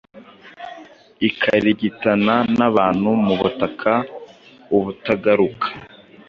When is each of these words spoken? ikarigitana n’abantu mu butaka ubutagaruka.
ikarigitana 1.27 2.35
n’abantu 2.57 3.09
mu 3.25 3.33
butaka 3.41 3.93
ubutagaruka. 4.77 5.67